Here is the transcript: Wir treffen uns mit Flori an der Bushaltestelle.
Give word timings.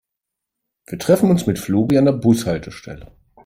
Wir 0.87 0.97
treffen 0.97 1.29
uns 1.29 1.45
mit 1.45 1.59
Flori 1.59 1.99
an 1.99 2.05
der 2.05 2.13
Bushaltestelle. 2.13 3.11